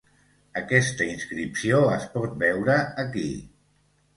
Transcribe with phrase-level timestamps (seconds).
[0.61, 3.29] Aquesta inscripció es pot veure aquí.